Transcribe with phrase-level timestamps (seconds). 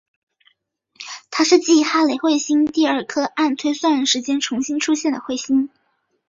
[1.29, 5.69] 它是继哈雷彗星后第二颗按推算时间重新出现的彗星。